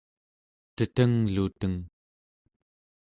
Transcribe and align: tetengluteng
tetengluteng 0.75 1.75